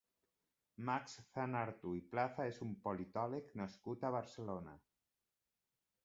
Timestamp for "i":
1.97-1.99